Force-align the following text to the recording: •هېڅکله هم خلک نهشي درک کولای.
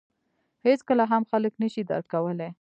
•هېڅکله 0.65 1.03
هم 1.11 1.23
خلک 1.31 1.53
نهشي 1.61 1.83
درک 1.89 2.05
کولای. 2.13 2.49